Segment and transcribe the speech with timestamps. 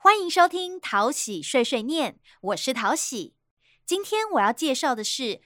[0.00, 3.34] 欢迎收听淘喜碎碎念，我是淘喜。
[3.84, 5.40] 今天我要介绍的是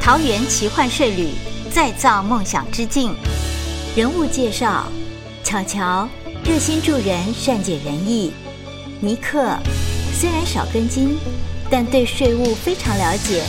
[0.00, 1.30] 桃园奇幻税旅
[1.68, 3.12] 再造梦想之境。
[3.96, 4.86] 人物介绍：
[5.42, 6.08] 巧巧，
[6.44, 8.30] 热心助人，善解人意；
[9.00, 9.58] 尼克，
[10.14, 11.18] 虽然少根筋，
[11.68, 13.42] 但对税务非常了解；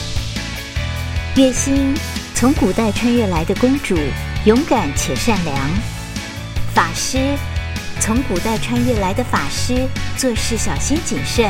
[1.37, 1.93] 月心，
[2.33, 3.95] 从古代穿越来的公主，
[4.47, 5.55] 勇敢且善良；
[6.73, 7.37] 法师。
[8.05, 11.49] 从古代穿越来的法师，做事小心谨慎。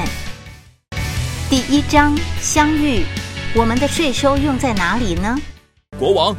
[1.50, 3.04] 第一章相遇，
[3.56, 5.36] 我们的税收用在哪里呢？
[5.98, 6.36] 国王，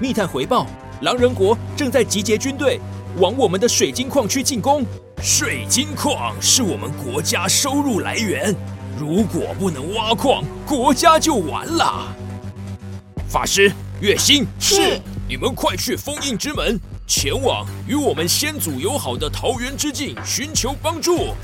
[0.00, 0.68] 密探回报，
[1.00, 2.80] 狼人国正在集结军队，
[3.16, 4.86] 往我们的水晶矿区进攻。
[5.20, 8.54] 水晶矿是我们国家收入来源，
[8.96, 12.06] 如果不能挖矿，国家就完了。
[13.28, 16.80] 法师，月星是，你们快去封印之门。
[17.06, 21.34] 前往与我们先祖友好的桃园之境寻求帮助。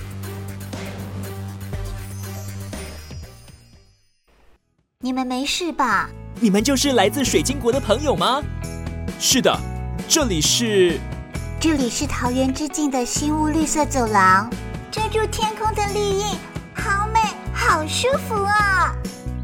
[4.98, 6.10] 你们没事吧？
[6.40, 8.42] 你们就是来自水晶国的朋友吗？
[9.20, 9.56] 是的，
[10.08, 10.98] 这里是。
[11.60, 14.50] 这里是桃园之境的新屋绿色走廊，
[14.90, 16.36] 遮住天空的绿荫，
[16.74, 17.20] 好美，
[17.52, 18.92] 好舒服啊！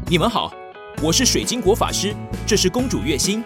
[0.05, 0.53] 你们好，
[1.01, 2.13] 我是水晶国法师，
[2.45, 3.41] 这是公主月心。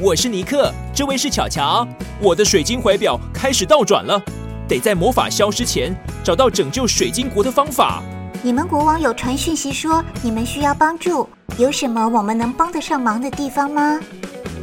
[0.00, 1.86] 我是尼克，这位是巧巧。
[2.18, 4.18] 我的水晶怀表开始倒转了，
[4.66, 8.02] 得在魔法消失前找到拯救水晶国的方法。
[8.42, 14.00] 你们国王有传讯息说你们需要帮助，有什么我们能帮得上忙的地方吗？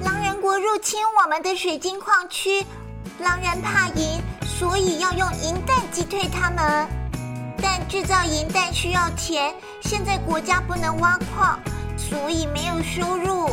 [0.04, 2.66] 狼人国入侵我们的水晶矿区，
[3.20, 6.88] 狼人怕银，所以要用银弹击退他们。
[7.62, 11.60] 但制造银弹需要钱，现在国家不能挖矿，
[12.10, 13.50] 所以没有收入。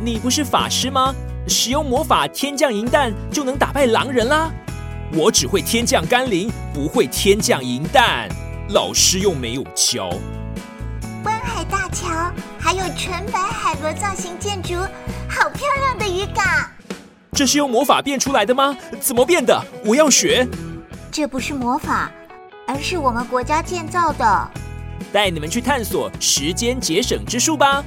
[0.00, 1.14] 你不是法师吗？
[1.46, 4.50] 使用魔法天降银弹就能打败狼人啦！
[5.14, 8.28] 我只会天降甘霖，不会天降银弹。
[8.68, 10.10] 老师又没有教。
[11.24, 14.74] 湾海大桥，还有纯白海螺造型建筑，
[15.26, 16.44] 好漂亮的渔港。
[17.32, 18.76] 这是用魔法变出来的吗？
[19.00, 19.58] 怎么变的？
[19.86, 20.46] 我要学。
[21.10, 22.10] 这不是魔法，
[22.66, 24.50] 而是我们国家建造的。
[25.12, 27.82] 带你们去探索时间节省之术吧。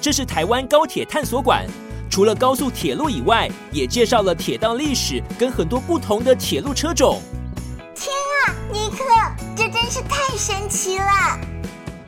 [0.00, 1.66] 这是台湾高铁探索馆，
[2.10, 7.20] 除了高速铁路以外，也介绍了铁道历史跟很多不同的铁路车种。
[7.94, 8.12] 天
[8.46, 9.04] 啊，尼克，
[9.56, 11.04] 这真是太神奇了！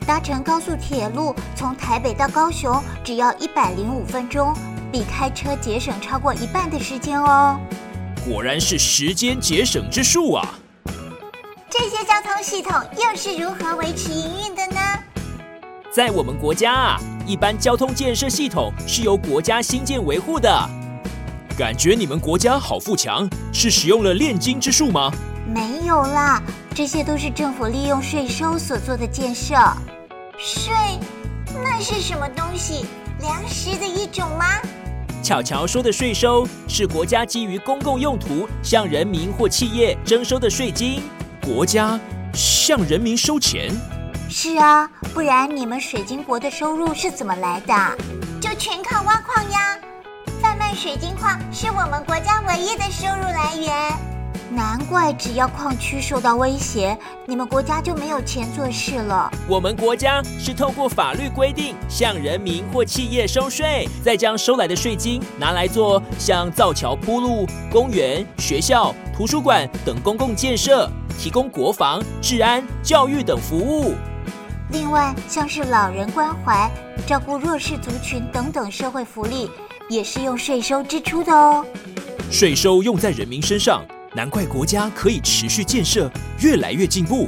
[0.07, 4.55] 搭乘高速铁路从台北到高雄只要一百零五分钟，
[4.93, 7.59] 比开车节省超过一半的时间哦。
[8.29, 10.59] 果然是时间节省之术啊！
[12.15, 14.81] 交通系统又是如何维持营运的呢？
[15.91, 17.01] 在我们国家啊。
[17.27, 20.49] 一般交通建设系统是由国家新建维护的，
[21.59, 25.11] 感觉你们国家好富强，是使用了炼金之术吗？
[25.53, 26.41] 没有啦，
[26.73, 29.57] 这些都是政府利用税收所做的建设。
[30.39, 30.73] 税，
[31.65, 32.87] 那是什么东西？
[33.23, 34.47] 粮食的一种吗？
[35.21, 41.03] 巧巧说的税收是国家基于公共用途向人民或企业征收的税金。
[41.45, 42.01] 国家
[42.33, 43.71] 向人民收钱。
[44.31, 47.75] 是啊，不然你们水晶国的收入是怎么来的？
[48.41, 49.79] 就全靠挖矿呀！
[50.41, 54.14] 贩卖水晶矿是我们国家唯一的收入来源。
[54.55, 59.29] 难怪只要矿区受到威胁，你们国家就没有钱做事了。
[59.49, 70.89] 我们国家是透过法律规定向人民或企业收税，再将收来的税金拿来做像造桥铺路、公园、学校、图书馆等公共建设，
[71.19, 73.95] 提供国防、治安、教育等服务。
[74.71, 76.71] 另外，像是老人关怀、
[77.09, 79.51] 照顾弱势族群等等社会福利，
[79.89, 81.67] 也是用税收支出的哦。
[82.31, 83.85] 税收用在人民身上，
[84.17, 86.09] 难怪国家可以持续建设，
[86.39, 87.27] 越来越进步。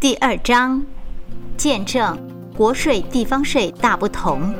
[0.00, 0.84] 第二章，
[1.56, 2.18] 见证
[2.56, 4.52] 国税地方税大不同。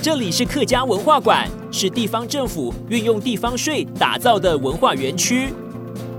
[0.00, 5.48] 这里是客家文化馆，是地方政府运用地方税打造的文化园区。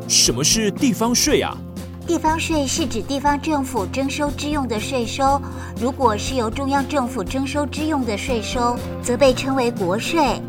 [0.09, 1.55] 什么是地方税啊？
[2.05, 5.41] 地方税是指地方政府征收之用的税收，
[5.79, 10.41] 如果是由中央政府征收之用的税收，则被称为国税。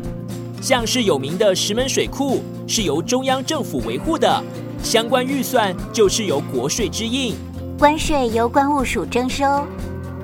[0.61, 4.41] 像是有名的石门水库是由中央政府维护的，
[4.81, 7.35] 相关预算就是由国税支应。
[7.77, 9.67] 关税由关务署征收，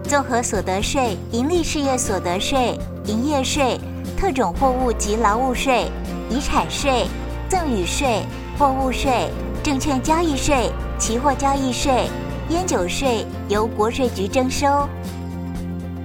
[0.04, 3.78] 综合所得税、盈利事业所得税、营业税、
[4.18, 5.92] 特种货物及劳务税、
[6.30, 7.08] 遗产税、
[7.50, 8.22] 赠与税、
[8.58, 9.28] 货物税、
[9.62, 10.72] 证券交易税。
[10.98, 12.08] 期货交易税、
[12.50, 14.90] 烟酒税由国税局征收，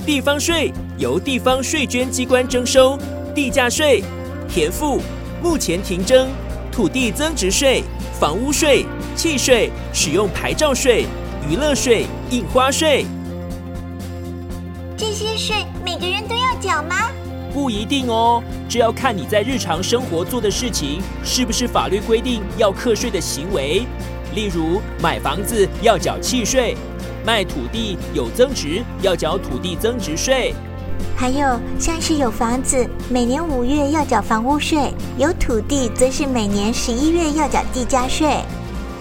[0.04, 2.98] 地方税由地方税捐机关征收，
[3.34, 4.02] 地价税、
[4.50, 5.00] 田赋
[5.42, 6.28] 目前停征，
[6.70, 7.82] 土地增值税、
[8.20, 8.86] 房屋税、
[9.16, 11.04] 契税、使用牌照税、
[11.50, 13.04] 娱乐税、印花税。
[14.96, 17.10] 这些税每个人都要缴吗？
[17.52, 23.82] 不一定哦，这要看你在日常生活做的事情是不是法律规定要课税的行为。
[24.36, 26.76] 例如，买房子要缴契税，
[27.26, 30.54] 卖土地有增值要缴土地增值税。
[31.16, 38.40] 还有像是有房子，每年五月要缴房屋税；有土地，则是每年十一月要缴地价税。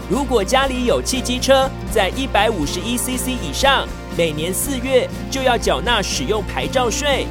[0.10, 3.88] 如果家里有汽机车，在一百五十一 CC 以上，
[4.18, 7.26] 每年四月就要缴纳使用牌照税。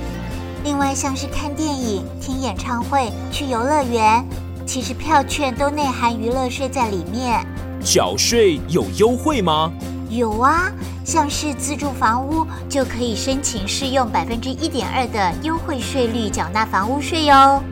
[0.64, 4.24] 另外，像是看电影、听演唱会、去游乐园，
[4.66, 7.44] 其实票券都内含娱乐税在里面。
[7.82, 9.72] 缴税有优惠吗？
[10.10, 10.70] 有啊，
[11.04, 17.62] 像是自住房屋就可以申请适用百分之一点二的优惠税率缴纳房屋税哟。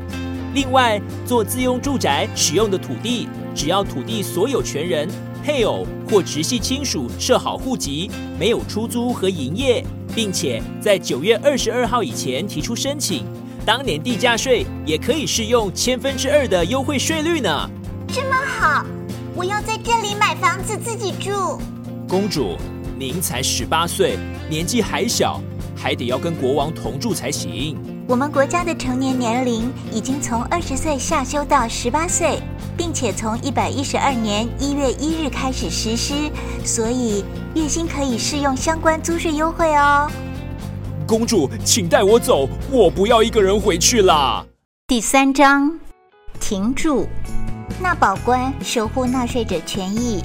[0.55, 5.09] 另外，做自用住宅使用的土地，只要土地所有权人、
[5.45, 8.09] 配偶或直系亲属设好户籍，
[8.39, 9.85] 没有出租和营业。
[10.15, 13.25] 并且在九月二十二号以前提出申请，
[13.65, 17.71] 当年地价税也可以适用千分之二的优惠税率呢。
[18.09, 18.85] 这么好，
[19.37, 21.61] 我要在这里买房子自己住。
[22.09, 22.57] 公主，
[22.99, 24.19] 您才十八岁，
[24.49, 25.39] 年纪还小，
[25.77, 27.77] 还得要跟国王同住才行。
[28.09, 32.41] 我们国家的成年年龄已经从二十岁下修到十八岁，
[32.79, 36.15] 并且从一百一十二年一月一日开始实施，
[36.65, 37.23] 所以
[37.55, 40.11] 月薪可以适用相关租税优惠哦。
[41.07, 44.47] 公主，请带我走，我不要一个人回去啦。
[44.87, 45.79] 第三章，
[46.41, 47.07] 停住，
[47.79, 50.25] 纳保官守护纳税者权益。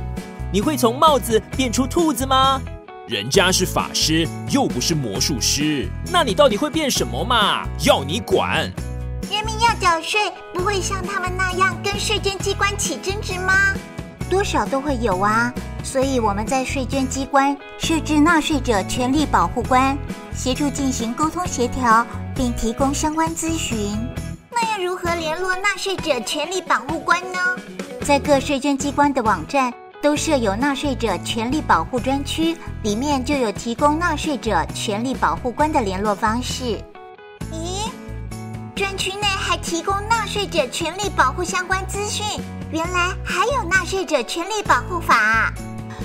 [0.53, 2.61] 你会从帽子变出兔子吗？
[3.07, 5.89] 人家是法师，又不是魔术师。
[6.11, 7.67] 那你到底会变什么嘛？
[7.83, 8.71] 要你管！
[9.31, 13.73] 人民要缴税，不会像他们那样跟税捐机关起争执吗？
[14.29, 15.51] 多少都会有啊。
[15.83, 19.97] 所以我们在税捐机关设置纳税者权利保护官，
[20.35, 23.97] 协助进行沟通协调，并提供相关咨询。
[24.51, 27.39] 那要如何联络纳税者权利保护官呢？
[28.03, 29.73] 在各税捐机关的网站。
[30.03, 36.77] 都设有纳税者权利保护专区，里面就有提供纳税者权利保护官的联络方式。
[37.53, 37.89] 咦，
[38.75, 42.25] 专区内还提供纳税者权利保护相关资讯？
[42.69, 45.53] 原来还有纳税者权利保护法。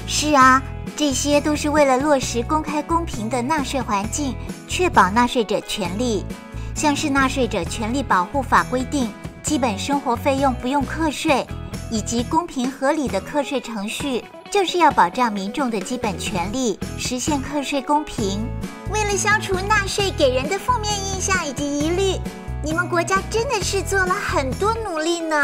[0.06, 0.62] 是啊，
[0.96, 4.32] 这些都是为了落实公开公平的纳税环境，
[4.68, 6.24] 确保纳税者权利。
[6.72, 9.12] 像是纳税者权利保护法规定，
[9.42, 11.44] 基本生活费用不用课税。
[11.90, 18.46] 以及公平合理的课税程序，就是要保障民众的基本权利，实现课税公平。
[18.90, 22.20] 为了消除纳税给人的负面印象以及疑虑，
[22.62, 25.36] 你们国家真的是做了很多努力呢。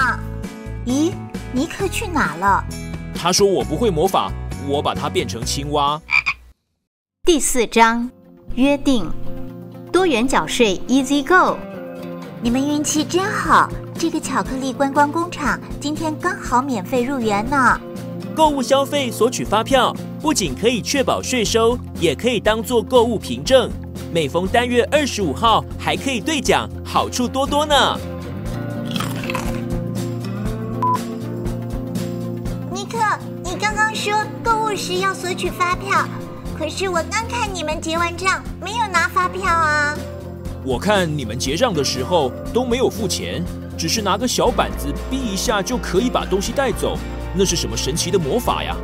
[0.86, 1.12] 咦，
[1.52, 2.64] 尼克去哪了？
[3.14, 4.30] 他说我不会魔法，
[4.68, 6.00] 我把它变成青蛙。
[7.24, 8.10] 第四章
[8.54, 9.10] 约定，
[9.90, 11.56] 多元缴税，Easy Go。
[12.42, 13.70] 你们运气真好。
[13.96, 17.80] 这个巧克力观光工厂今天刚好免费入园呢。
[18.34, 23.70] 购物消费索取发票，不仅可以确保税收，也可以当做购物凭证。
[24.12, 27.74] 每逢单月二十五号，还可以兑奖，好处多多呢。
[32.72, 32.98] 尼克，
[33.44, 34.12] 你刚刚说
[34.42, 36.04] 购物时要索取发票，
[36.58, 39.96] 可是我刚看你们结完账没有拿发票啊。
[40.64, 43.44] 我看你们结账的时候都没有付钱。
[43.76, 46.96] 只是拿个小板子逼一下就可以把东西带走，
[47.34, 48.76] 那是什么神奇的魔法呀？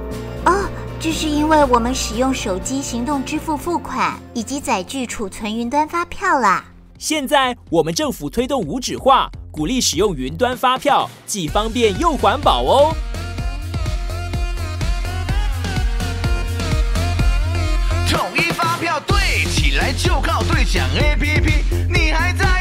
[0.46, 0.68] 哦，
[0.98, 6.64] 这是因为我们使用手机行动支付付款，以及载具储存云端发票啦。
[6.98, 12.94] 现在我们政府推动无纸化，鼓励使用云端发票，既方便又环保哦。
[18.10, 22.59] 统一发票对起来就靠兑奖 APP，你还在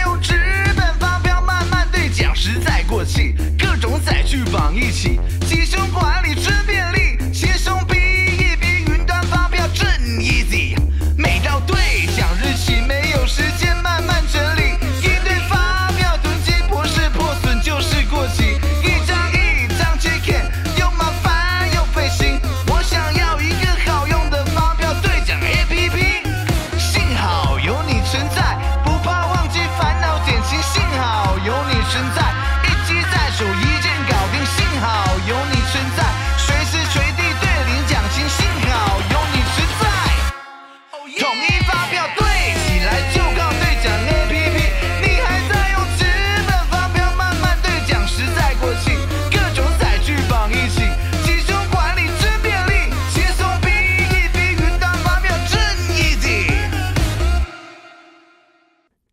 [3.58, 6.29] 各种载具绑一起，集胸管理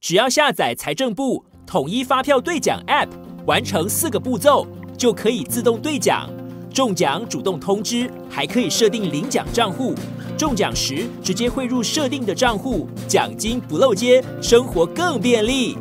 [0.07, 3.09] 只要下载财政部统一发票兑奖 App，
[3.45, 4.65] 完成四个步骤，
[4.97, 6.31] 就可以自动兑奖。
[6.73, 9.97] 中奖主动通知，还可以设定领奖账户，
[10.39, 15.77] 中奖时直接汇入设定的账户，奖金不漏接，生活更便利。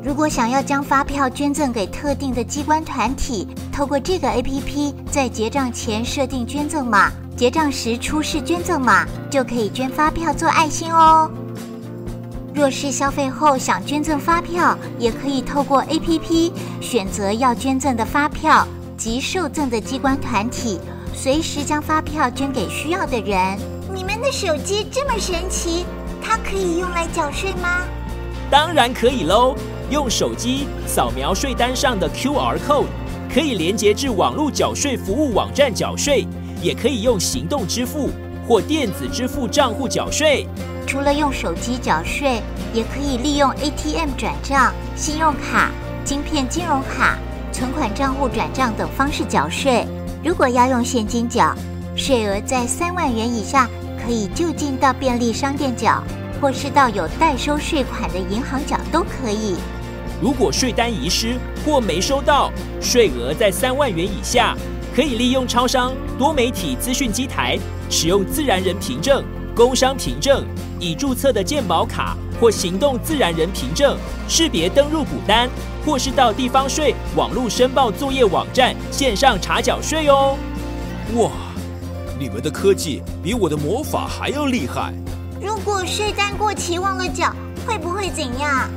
[0.00, 11.28] 如果想要将发票捐赠给特定的机关团体，透过这个 APP，在结账前设定捐赠码，结账时出示捐赠码，就可以捐发票做爱心哦。
[12.56, 20.80] 若是消费后想捐赠发票，也可以透过 APP 选择要捐赠的发票及受赠的机关团体，
[21.14, 23.58] 随时将发票捐给需要的人。
[23.94, 25.84] 你们的手机这么神奇，
[26.22, 27.84] 它可以用来缴税吗？
[28.50, 29.54] 当然可以喽！
[29.90, 32.86] 用手机扫描税单上的 QR code，
[33.30, 36.26] 可以连接至网络缴税服务网站缴税，
[36.62, 38.08] 也可以用行动支付
[38.46, 40.46] 或电子支付账户缴税。
[40.86, 42.40] 除了用手机缴税，
[42.72, 45.70] 也可以利用 ATM 转账、信用卡、
[46.04, 47.18] 晶片金融卡、
[47.52, 49.84] 存款账户转账等方式缴税。
[50.24, 51.54] 如果要用现金缴，
[51.96, 53.68] 税额在三万元以下，
[54.04, 56.02] 可以就近到便利商店缴，
[56.40, 59.56] 或是到有代收税款的银行缴都可以。
[60.22, 62.50] 如果税单遗失或没收到，
[62.80, 64.56] 税额在三万元以下，
[64.96, 67.58] 可以利用超商多媒体资讯机台，
[67.90, 69.22] 使用自然人凭证、
[69.54, 70.42] 工商凭证。
[70.80, 75.50] 已注册的健保卡或行动自然人凭证识别登入补单，
[75.84, 80.38] 或是到地方税网络申报作业网站线上查缴税哦。
[81.16, 81.30] 哇，
[82.18, 84.94] 你们的科技比我的魔法还要厉害！
[85.42, 87.30] 如果税单过期忘了缴，
[87.66, 88.70] 会不会怎样？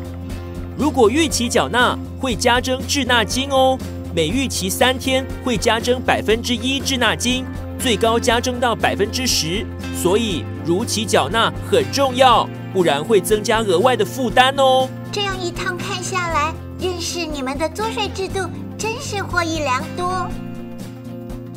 [0.78, 3.78] 如果逾期缴纳，会加征滞纳金哦。
[4.12, 7.46] 每逾期三天会加征百分之一滞纳金，
[7.78, 9.64] 最高加征到百分之十。
[9.96, 14.90] 所以如期缴纳很重要，不然会增加额外的负担哦。
[15.12, 18.50] 这样一趟看下来，认识你们的租税制度
[18.80, 20.28] 真是获益良多。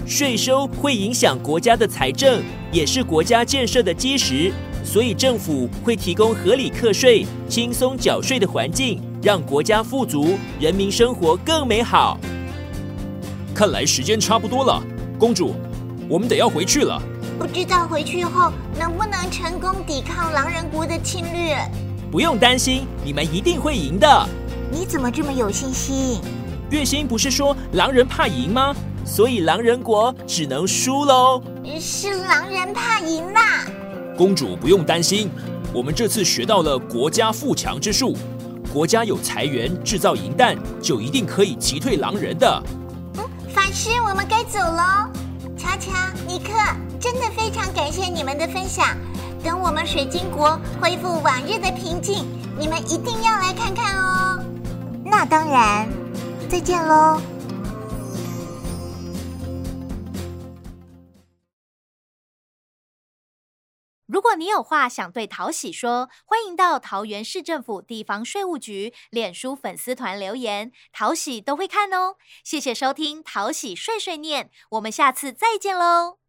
[0.06, 4.52] 税收会影响国家的财政，也是国家建设的基石，
[4.84, 12.18] 所以政府会提供合理课税、轻松缴税的环境，让国家富足，人民生活更美好。
[13.54, 14.82] 看来时间差不多了，
[15.18, 15.54] 公主，
[16.08, 17.00] 我们得要回去了。
[17.38, 21.56] 不知道回去后能不能成功抵抗狼人国的侵略？
[22.10, 24.28] 不用担心，你们一定会赢的。
[24.70, 26.20] 你怎么这么有信心？
[26.70, 28.74] 月星不是说狼人怕赢吗？
[29.04, 31.42] 所以狼人国只能输喽。
[31.78, 33.66] 是狼人怕赢啦。
[34.16, 35.28] 公主不用担心，
[35.74, 38.16] 我们这次学到了国家富强之术。
[38.72, 42.62] 国家有财源制造银弹，就一定可以击退狼人的。
[43.52, 45.10] 法师，我们该走喽。
[45.58, 45.92] 乔乔、
[46.26, 46.52] 尼克，
[46.98, 48.86] 真的非常感谢你们的分享。
[49.44, 52.26] 等我们水晶国恢复往日的平静，
[52.58, 54.42] 你们一定要来看看哦。
[55.04, 55.86] 那当然，
[56.48, 57.20] 再见喽。
[64.12, 72.16] 如果你有话想对桃喜说，欢迎到桃园市政府地方税务局脸书粉丝团留言，桃喜都会看哦。
[72.44, 76.18] 谢谢收听桃喜碎碎念，我们下次再见喽。